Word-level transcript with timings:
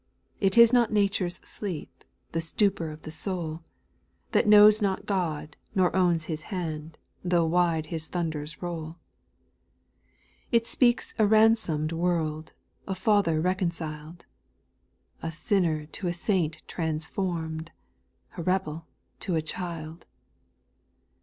3. 0.39 0.47
It 0.47 0.57
is 0.57 0.73
not 0.73 0.91
nature's 0.91 1.35
sleep, 1.43 2.03
The 2.31 2.41
stupor 2.41 2.89
of 2.89 3.03
the 3.03 3.11
soul, 3.11 3.61
That 4.31 4.47
knows 4.47 4.81
not 4.81 5.05
God, 5.05 5.57
nor 5.75 5.95
owns 5.95 6.25
His 6.25 6.41
hand, 6.49 6.97
Tho^ 7.23 7.47
wide 7.47 7.85
His 7.85 8.07
thunders 8.07 8.63
roll. 8.63 8.95
4. 10.49 10.53
It 10.53 10.65
speaks 10.65 11.13
a 11.19 11.27
ransomed 11.27 11.91
world, 11.91 12.53
A 12.87 12.95
Father 12.95 13.39
reconciled, 13.39 14.25
A 15.21 15.31
sinner 15.31 15.85
to 15.85 16.07
a 16.07 16.13
saint 16.13 16.63
transformed, 16.67 17.69
A 18.37 18.41
rebel 18.41 18.87
to 19.19 19.35
a 19.35 19.41
child. 19.43 20.07